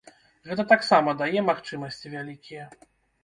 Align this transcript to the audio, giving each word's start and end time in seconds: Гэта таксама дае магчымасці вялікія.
Гэта 0.51 0.63
таксама 0.71 1.13
дае 1.19 1.43
магчымасці 1.51 2.13
вялікія. 2.15 2.65